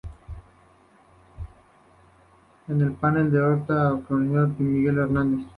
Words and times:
En 2.67 2.81
el 2.81 2.93
penal 2.93 3.31
de 3.31 3.39
Ocaña, 3.39 4.03
coincidió 4.07 4.07
con 4.07 4.35
el 4.35 4.47
poeta 4.47 4.63
Miguel 4.63 4.97
Hernández. 4.97 5.45